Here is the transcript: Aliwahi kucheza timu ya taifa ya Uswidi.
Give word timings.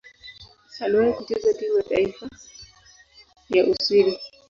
Aliwahi 0.79 1.13
kucheza 1.13 1.53
timu 1.53 1.77
ya 1.77 1.83
taifa 1.83 2.29
ya 3.49 3.65
Uswidi. 3.65 4.19